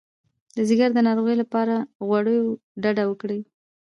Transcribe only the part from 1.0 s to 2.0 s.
روغتیا لپاره له